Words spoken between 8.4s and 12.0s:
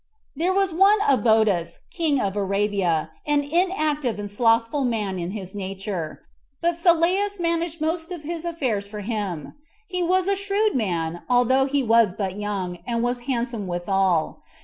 affairs for him. He was a shrewd man, although he